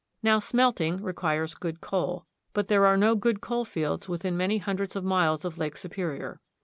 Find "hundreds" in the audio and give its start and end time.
4.57-4.95